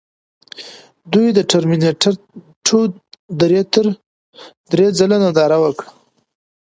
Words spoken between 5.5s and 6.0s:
وکړه